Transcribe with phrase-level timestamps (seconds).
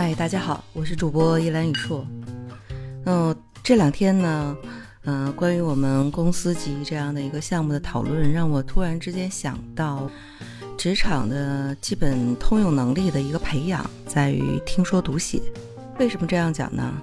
[0.00, 2.06] 嗨，大家好，我是主播一兰雨硕。
[3.04, 4.56] 嗯，这两天呢，
[5.02, 10.08] 嗯，关于我们公司级这样的一个项目的讨论，让我突然之间想到，
[10.76, 15.42] 职场的基本通用能力的一个培养，在于听说读写。
[15.98, 17.02] 为什么这样讲呢？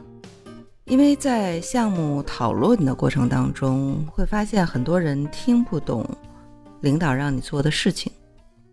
[0.86, 6.10] 因为在项目讨论的过程当中，会发现很多人听不懂
[6.80, 8.10] 领导让你做的事情。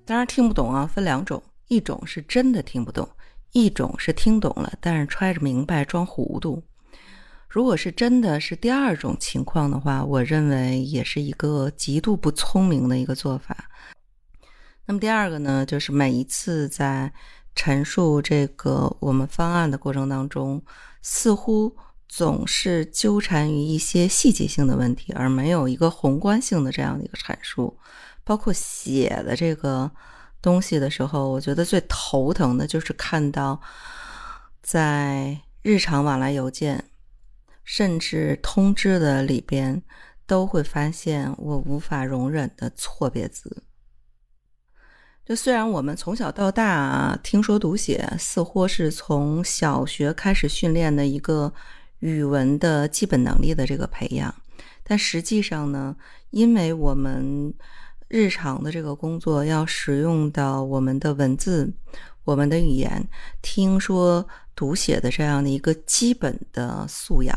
[0.06, 3.08] 当然，听不懂啊，分两种，一种是真的听不懂，
[3.52, 6.62] 一种是听懂了，但是揣着明白装糊涂。
[7.48, 13.70] 如果是真的是第二种情况的话，我认为也是一个极度不聪明的一个做法。
[14.86, 17.12] 那么第二个呢，就是每一次在
[17.54, 20.62] 陈述这个我们方案的过程当中，
[21.00, 21.76] 似乎。
[22.14, 27.78] 总是纠缠于一些细节性的问题，而没有一个宏观性的这样的一个阐述。
[28.22, 29.90] 包括写的这个
[30.42, 33.58] 东西的时候，我觉得最头疼的就是看到
[34.60, 36.90] 在日常往来邮件，
[37.64, 39.82] 甚至通知的里边，
[40.26, 43.62] 都会发现我无法容忍的错别字。
[45.24, 51.54] 就虽然我们从小到大听说读写，似乎是从小学开始训练的一个。
[52.02, 54.34] 语文的基本能力的这个培养，
[54.82, 55.94] 但实际上呢，
[56.30, 57.54] 因为我们
[58.12, 61.72] 日常的这个工作要使用到我们的文字、
[62.24, 63.02] 我们的语言，
[63.40, 67.34] 听说读写的这样的一个基本的素养，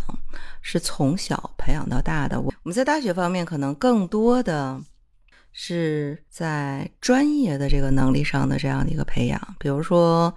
[0.61, 2.41] 是从小培养到大的。
[2.41, 4.77] 我我们在大学方面可能更多的
[5.53, 10.35] 是在专业的这个能力上的这样的一个培养，比如说。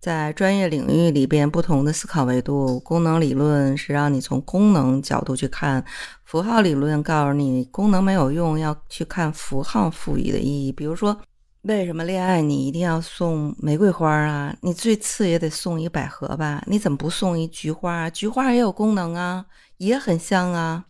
[0.00, 5.82] 在专业领域里边，不同的思考维度，功能理论是让你从功能角度去看；
[6.24, 10.70] 符号理论告诉你功能没有用，要去看符号赋予的意义。
[10.70, 11.20] 比如说，
[11.62, 14.56] 为什么恋爱你一定要送玫瑰花啊？
[14.62, 16.62] 你最次也得送一百合吧？
[16.68, 18.08] 你怎么不送一菊花？
[18.08, 19.46] 菊花也有功能啊，
[19.78, 20.84] 也很香啊。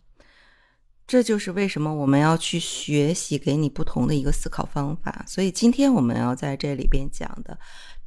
[1.07, 5.25] 这就是为什么我们要去学习，给你不同的一个思考方法。
[5.27, 7.59] 所以今天我们要在这里边讲的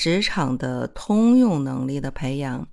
[0.01, 2.67] 职场的通用能力的培养，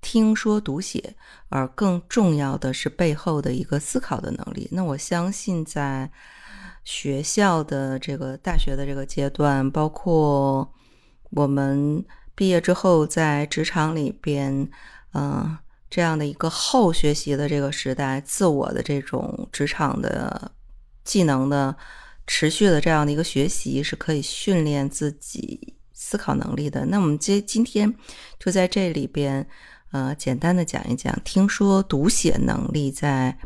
[0.00, 1.14] 听说读写，
[1.50, 4.66] 而更重要的是背后的一个思考的能力。
[4.72, 6.10] 那我相信在
[6.82, 10.68] 学校的这个大学的这个阶段，包括
[11.30, 12.04] 我们
[12.34, 14.68] 毕业之后在职场里边，
[15.14, 15.56] 嗯。
[15.90, 20.52] 这样的一个后学习的这个时代，自我的这种职场的
[21.02, 21.74] 技能的
[22.26, 25.77] 持续的这样的一个学习，是可以训练自己
[26.08, 26.86] 思考能力的。
[26.86, 27.94] 那我们今今天
[28.38, 29.46] 就在这里边，
[29.90, 33.36] 呃，简单的讲一讲，听说读写能力在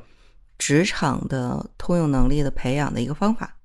[0.58, 3.56] 职场的通用能力的培养的一个方法。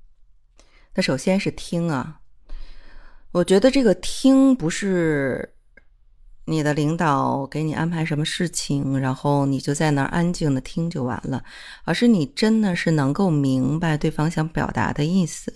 [0.96, 2.22] 那首先是听啊，
[3.32, 5.54] 我觉得这个听不是。
[6.50, 11.44] 你的领导给你安排什么事情，然后你就在那儿安静的听就完了，
[11.84, 15.54] 而是你真的是能够明白对方想表达的意思。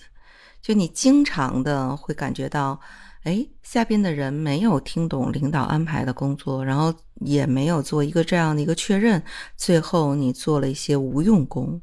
[0.60, 2.78] 就你经常的会感觉到，
[3.22, 9.22] 哎，下边的人没有听懂领导安排的工作，然后也没有做一个这样的一个确认，
[9.56, 11.80] 最后你做了一些无用功。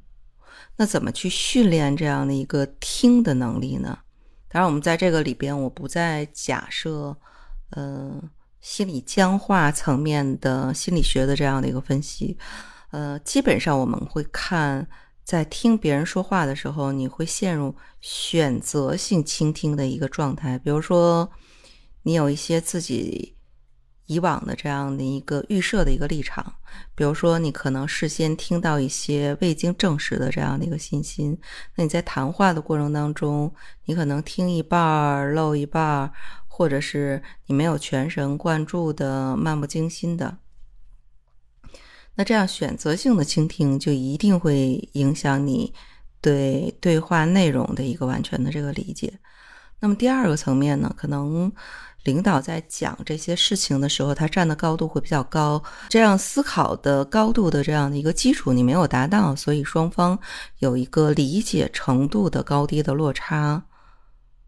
[0.75, 3.99] 那怎么去训练这样的一个听的能力呢？
[4.49, 7.17] 当然，我们在这个里边，我不再假设，
[7.71, 8.29] 嗯。
[8.61, 12.37] 心理僵化层面的心理学的这样的一个分析，
[12.91, 14.85] 呃，基本上我们会看，
[15.29, 20.57] 在听别人说话的时候，你会陷入选择性倾听的一个状态。
[20.57, 21.29] 比如说，
[22.01, 23.35] 你有一些自己
[24.07, 26.51] 以往的这样的一个预设的一个立场，
[26.95, 31.37] 比如说你可能事先听到一些未经证实的这样的一个信息，
[31.75, 33.53] 那你在谈话的过程当中，
[33.85, 36.11] 你可能听一半儿漏一半儿。
[36.47, 40.39] 或者是你没有全神贯注的、漫不经心的，
[42.19, 45.73] 那这样选择性的倾听就一定会影响你
[46.19, 49.13] 对对话内容的一个完全的这个理解。
[49.79, 51.49] 那么第二个层面呢，可能
[52.03, 60.19] 领导在讲这些事情的时候，他站的高度会比较高，这样思考的高度的这样的一个基础你没有达到，所以双方
[60.57, 63.63] 有一个理解程度的高低的落差。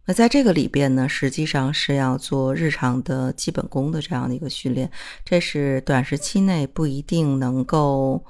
[0.05, 4.89] 那在这个里边呢，实际上是要做日常的基本功的这样的一个训练，
[5.23, 8.25] 这是短时期内不一定能够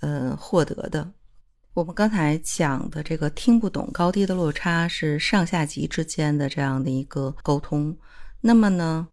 [0.00, 1.10] 呃获得的。
[1.72, 7.96] 我们刚才讲的这个听不懂高低的落差是上下级之间的这样的一个沟通。
[8.42, 9.08] 那么呢，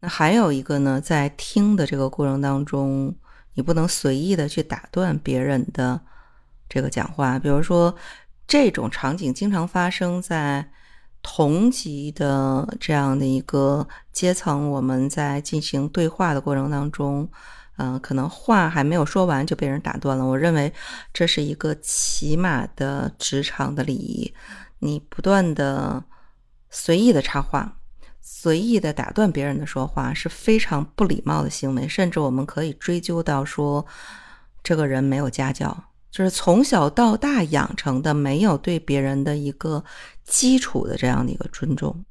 [0.00, 3.14] 那还有一个呢，在听的这个过程当中，
[3.52, 6.00] 你不能随意的去打断别人的
[6.66, 7.38] 这个讲话。
[7.38, 7.94] 比如说，
[8.48, 10.70] 这种场景经常发生在。
[11.28, 17.28] 同级的这样的一个阶层，我们在进行对话的过程当中，
[17.78, 20.24] 嗯，可能话还没有说完就被人打断了。
[20.24, 20.72] 我认为
[21.12, 24.32] 这是一个起码的职场的礼仪。
[24.78, 26.04] 你不断的
[26.70, 27.78] 随意的插话，
[28.20, 33.84] 随意的打断别人的说话，是非常不礼貌的行为，甚至我们可以追究到说，
[34.62, 35.76] 这个人没有家教，
[36.16, 39.84] 就是从小到大养成的没有对别人的一个
[40.24, 42.06] 基础的这样的一个尊重。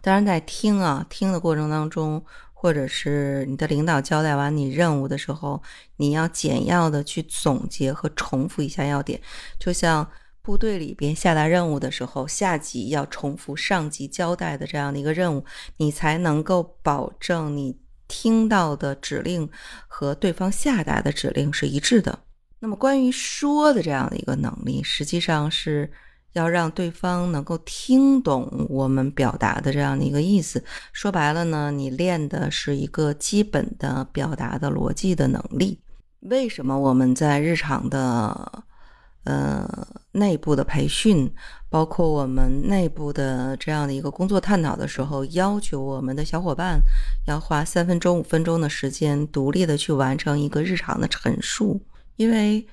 [0.00, 2.24] 当然，在听啊听的过程当中，
[2.54, 5.62] 或者是你的领导交代完你任务的时候，
[5.96, 9.20] 你要简要的去总结和重复一下要点，
[9.58, 10.08] 就像。
[10.40, 15.44] 部队里边下达任务的时候，下级要重复上级交代的这样的一个任务，
[15.78, 19.50] 你才能够保证你听到的指令
[19.88, 22.20] 和对方下达的指令是一致的。
[22.58, 25.90] 那么，关于说的这样的一个能力，实际上是
[26.32, 30.62] 要让对方能够听懂我们表达的这样的一个意思。
[30.92, 35.78] 说白了呢，你练的是一个基本的表达的逻辑的能力。
[36.20, 38.64] 为什么我们在日常的？
[39.28, 39.68] 呃，
[40.12, 41.28] 内部的培训，
[41.68, 46.80] 包括我们内部的这样的一个工作探讨的时候，要求我们的小伙伴
[47.26, 51.80] 要花三分钟、五分钟的时间，独立的去完成一个日常的陈述。
[52.16, 52.66] 因为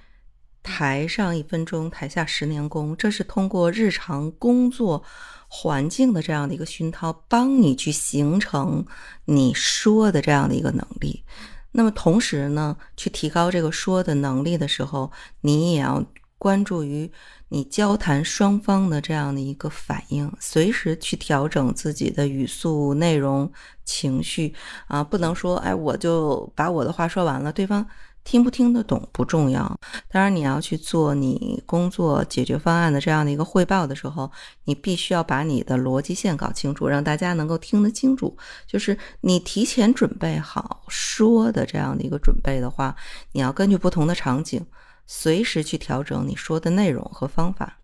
[0.61, 5.03] 台上一分钟，台下十年功，这是通过日常工作
[5.47, 8.85] 环境的这样的一个熏陶，帮你去形成
[9.25, 11.23] 你说的这样的一个能力。
[11.71, 15.11] 那么同时呢，去提高这个说的能力的时候，
[15.41, 16.05] 你也要。
[16.39, 17.09] 关注于
[17.53, 23.51] 你交谈双方的这样的一个反应，随时去调整自己的语速、内容、
[23.85, 24.55] 情绪
[24.87, 27.85] 啊，不能说哎，我就把我的话说完了，对方
[28.23, 29.79] 听不听得懂不重要。
[30.09, 34.31] 当然，你要去做你工作解决方案的这样的一个汇报的时候，
[34.63, 38.35] 你必须要把你的逻辑线搞清楚，让大家能够听得清楚。
[38.65, 42.95] 就是你提前准备好说的这样的一个准备的话，
[43.33, 44.65] 你要根据不同的场景。
[45.05, 47.79] 随时去调整你说的内容和方法。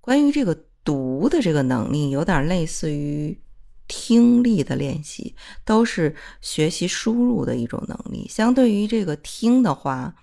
[0.00, 3.40] 关于这个读的这个能力，有点类似于
[3.88, 8.26] 听力的练习，都是学习输入的一种能力。
[8.28, 10.14] 相对于这个听的话，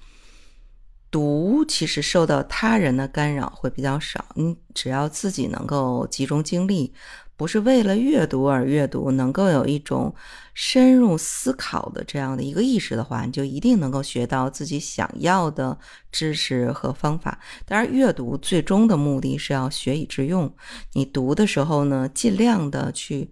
[1.09, 4.25] 读其实受到他人的干扰会比较少。
[4.35, 6.94] 你只要自己能够集中精力。
[7.41, 10.13] 不是为了阅读而阅读，能够有一种
[10.53, 15.75] 深入思考的这样的一个意识的话，你就一定能够学到自己想要的
[16.11, 17.39] 知识和方法。
[17.65, 20.53] 当然，阅读最终的目的是要学以致用。
[20.93, 23.31] 你读的时候呢，尽量的去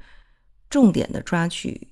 [0.72, 1.90] 重点的抓取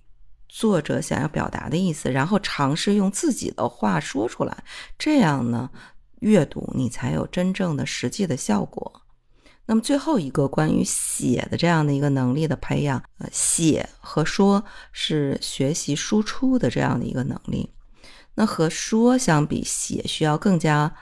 [0.49, 4.63] 作者想要表达的意思，然后尝试用自己的话说出来。
[4.97, 5.69] 这样呢，
[6.21, 9.03] 阅读你才有真正的实际的效果。
[9.69, 17.69] 那么最后一个关于写的这样的一个能力的培养，呃，写和说是学习输出的这样的一个能力。
[18.35, 20.95] 那和说相比，写需要更加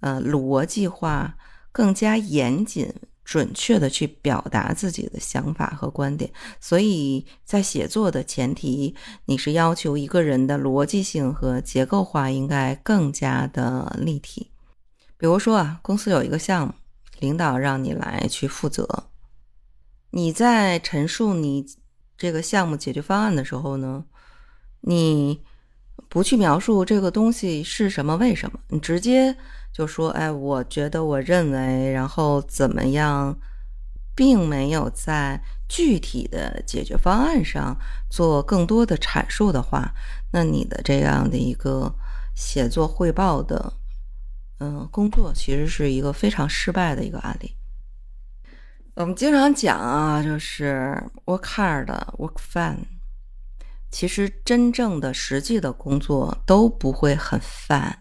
[0.00, 1.36] 呃逻辑化、
[1.72, 2.92] 更加严谨、
[3.24, 6.30] 准确的去表达自己的想法和观点。
[6.60, 8.94] 所以在写作的前提，
[9.24, 14.50] 你是要求一个人的逻辑性和结构化应该更加的立体。
[15.16, 16.74] 比如说啊，公司有一个项目。
[17.22, 19.04] 领导让你来去负责，
[20.10, 21.64] 你在陈述你
[22.18, 24.04] 这个项目解决方案的时候呢，
[24.80, 25.40] 你
[26.08, 29.36] 不去描述这个东西是什么、为什么，你直接
[29.72, 33.38] 就说：“哎，我觉得、我认为，然后怎么样，
[34.16, 37.76] 并没有在具体的解决方案上
[38.10, 39.94] 做更多的阐述的话，
[40.32, 41.94] 那你的这样的一个
[42.34, 43.74] 写作汇报的。”
[44.62, 47.56] 嗯，工作其实是一个非常失败的一个案例。
[48.94, 52.76] 我们经常讲啊，就是 work hard, work fun。
[53.90, 57.92] 其实真正的实际的工作都不会很 fun。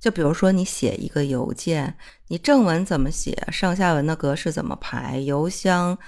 [0.00, 1.98] 就比如说，你写一个邮件，
[2.28, 5.98] 你正文怎么写，上下文的格式怎么排，邮箱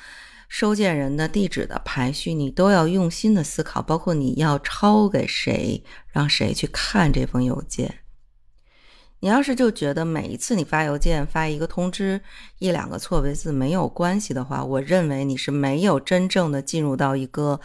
[0.48, 3.82] 收件人的地址的排序，你都要用心的思考。
[3.82, 8.00] 包括你要抄给谁，让谁去看这封邮件。
[9.20, 12.20] 你要是就觉得每一次你发邮件发一个通知
[12.58, 17.58] 一两个错别字没有关系的话，我认为你是没有真正的进入到一个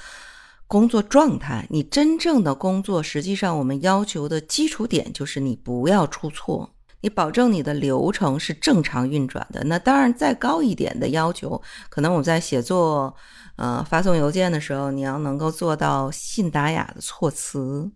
[0.65, 1.67] 工作状态。
[1.70, 6.70] 你真正的工作，实际上我们要求的基础点就是你不要出错，
[7.01, 9.62] 你保证你的流程是正常运转的。
[9.65, 13.13] 那当然，再高一点的要求，可能我们在写作
[13.58, 17.91] 呃发送邮件的时候，你要能够做到信达雅的措辞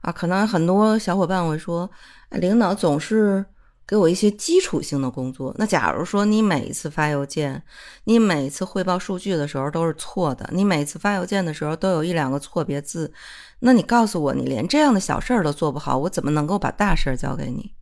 [0.00, 0.12] 啊。
[0.12, 1.90] 可能很多小伙伴会说。
[2.38, 3.44] 领导总是
[3.84, 5.52] 给我一些基础性的工作。
[5.58, 7.60] 那假如说你每一次发邮件，
[8.04, 13.12] 你每一次汇报数据的时候都是错的，你每次发邮件的时候都有一两个错别字，
[13.58, 17.74] 那你告诉我，你连这样的小事儿都做不好，我怎么能够把大事儿交给你？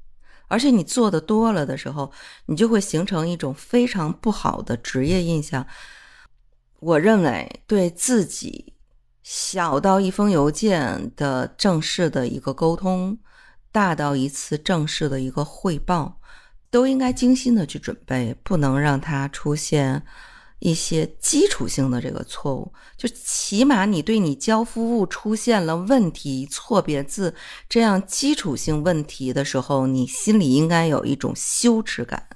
[0.47, 2.11] 而且你做的多了的时候，
[2.47, 5.67] 你就会形成一种非常不好的职业印象。
[6.81, 8.73] 我认为对自己
[9.31, 13.19] 小到一封邮件的正式的一个沟通，
[13.71, 16.19] 大到一次正式的一个汇报，
[16.71, 20.03] 都应该精心的去准备，不能让它出现。
[20.61, 27.35] 一些基础性的这个错误，就起码你对你交付物出现了问题、错别字
[27.69, 32.27] 这样基础性问题的时候，你心里应该有一种羞耻感。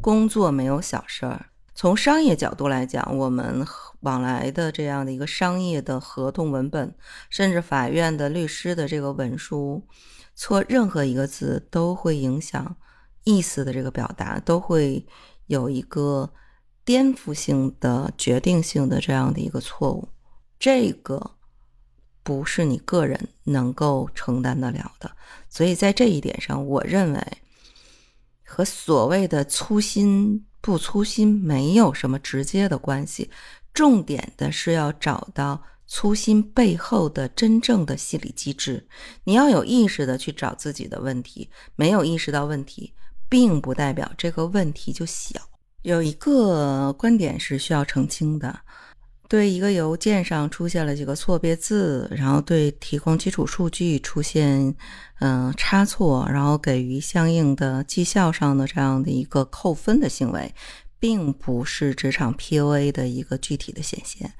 [0.00, 1.46] 工作没有小事儿，
[1.78, 3.64] 从商业角度来讲，我们
[4.00, 6.92] 往来的这样的一个商业的合同文本，
[7.30, 9.86] 甚至法院的律师的这个文书，
[10.34, 12.76] 错任何一个字都会影响
[13.22, 15.06] 意思的这个表达，都会
[15.46, 16.32] 有一个。
[16.84, 20.08] 颠覆性的、决定性的这样的一个错误，
[20.58, 21.32] 这个
[22.22, 25.12] 不是你个人能够承担得了的。
[25.50, 27.22] 所以在这一点上，我认为
[28.42, 33.30] 和所谓的粗心不粗心没有什么直接的关系。
[33.72, 38.86] 重点的是要找到粗心背后的真正的心理机制。
[39.24, 42.92] 你要有意识的去找自己的问题，没有意识到问题，
[43.28, 45.40] 并不代表这个问题就小。
[45.82, 48.60] 有一个观点是需要澄清的：
[49.28, 54.74] 对一个邮件上出现了几个错别字，然后对提供基础数据出现
[55.20, 60.54] 嗯差错，然后给予相应的绩效上的这样的一个扣分的行为，
[60.98, 64.32] 并不是职场 PUA 的一个具体的显现。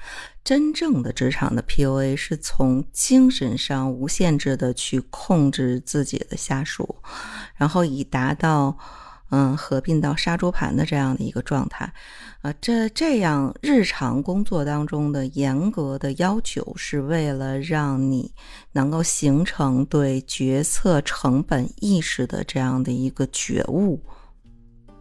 [0.42, 6.96] 真正的职场的 PUA 是从精神上无限制的去控制自己的下属，
[7.56, 8.78] 然后以达到。
[9.30, 11.92] 嗯，合并到杀猪盘的这样的一个状态，
[12.40, 18.32] 啊，这这样日常工作当中的严格的要求，是为了让你
[18.72, 24.00] 能够形成对决策成本意识的这样的一个觉悟。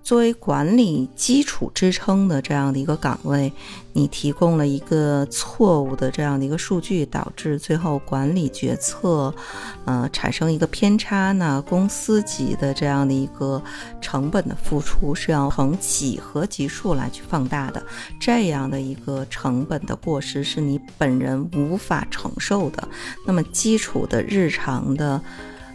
[0.07, 3.51] 作为管理基础支撑的这样的一个岗位，
[3.91, 9.35] 你提供了一个错误的这样的一个数据，导致最后管理决策，
[9.83, 11.61] 呃，产生一个偏差呢？
[11.67, 13.61] 公司级的这样的一个
[13.99, 17.83] 成本的付出是要从几何级数来去放大的，
[18.17, 22.87] 这样的一个成本的过失是你本人无法承受的。
[23.25, 25.21] 那么基础的日常的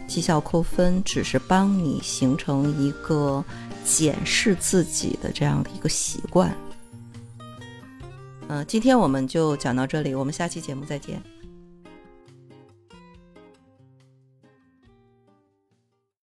[0.07, 3.45] 绩效扣分，只是帮你形成一个。
[3.83, 6.53] 检视自己的这样的一个习惯。
[8.47, 11.21] 嗯，今天我们就讲到这里，我们下期节目再见。